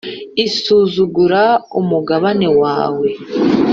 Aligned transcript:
isuzugura 0.45 1.41
umugabane 1.79 2.47
wawe, 2.61 3.07